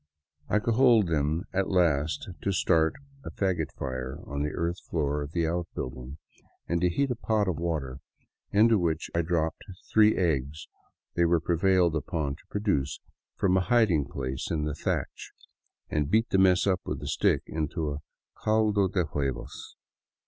[0.49, 5.31] I cajoled them at last to start a fagot fire on the earth floor of
[5.31, 6.17] the outbuilding,
[6.67, 7.99] and to heat a pot of water
[8.51, 9.61] into which I dropped
[9.93, 10.67] three eggs
[11.13, 12.99] they were prevailed upon to produce
[13.35, 15.33] from a hid ing place in the thatch,
[15.87, 17.97] and beat the mess up with a stick into a"
[18.43, 19.75] caldo de huevos."